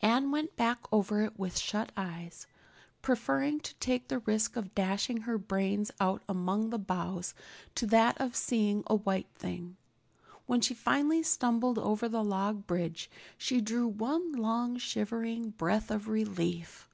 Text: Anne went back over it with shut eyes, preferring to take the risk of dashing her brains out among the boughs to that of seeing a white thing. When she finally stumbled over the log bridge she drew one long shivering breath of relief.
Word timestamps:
Anne 0.00 0.30
went 0.30 0.54
back 0.54 0.78
over 0.92 1.22
it 1.22 1.40
with 1.40 1.58
shut 1.58 1.90
eyes, 1.96 2.46
preferring 3.02 3.58
to 3.58 3.74
take 3.80 4.06
the 4.06 4.20
risk 4.20 4.54
of 4.54 4.72
dashing 4.76 5.22
her 5.22 5.38
brains 5.38 5.90
out 5.98 6.22
among 6.28 6.70
the 6.70 6.78
boughs 6.78 7.34
to 7.74 7.84
that 7.84 8.16
of 8.20 8.36
seeing 8.36 8.84
a 8.86 8.94
white 8.94 9.26
thing. 9.34 9.76
When 10.46 10.60
she 10.60 10.72
finally 10.72 11.24
stumbled 11.24 11.80
over 11.80 12.08
the 12.08 12.22
log 12.22 12.68
bridge 12.68 13.10
she 13.36 13.60
drew 13.60 13.88
one 13.88 14.30
long 14.30 14.76
shivering 14.76 15.50
breath 15.50 15.90
of 15.90 16.06
relief. 16.06 16.88